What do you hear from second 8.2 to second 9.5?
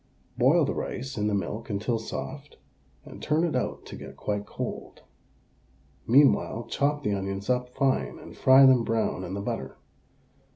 fry them brown in the